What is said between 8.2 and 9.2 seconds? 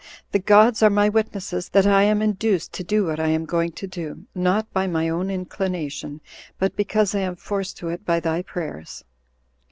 prayers."